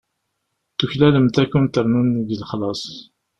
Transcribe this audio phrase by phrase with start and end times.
[0.77, 2.83] Tuklalemt ad kunt-rnun deg lexlaṣ.